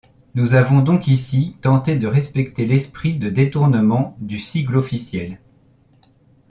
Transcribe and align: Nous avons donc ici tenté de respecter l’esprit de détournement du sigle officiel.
Nous 0.33 0.55
avons 0.55 0.79
donc 0.79 1.07
ici 1.07 1.55
tenté 1.61 1.95
de 1.95 2.07
respecter 2.07 2.65
l’esprit 2.65 3.19
de 3.19 3.29
détournement 3.29 4.17
du 4.19 4.39
sigle 4.39 4.75
officiel. 4.77 5.39